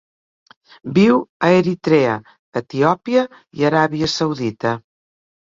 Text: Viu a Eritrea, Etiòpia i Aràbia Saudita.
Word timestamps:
Viu 0.95 1.19
a 1.47 1.49
Eritrea, 1.57 2.15
Etiòpia 2.63 3.27
i 3.61 3.69
Aràbia 3.71 4.11
Saudita. 4.17 4.75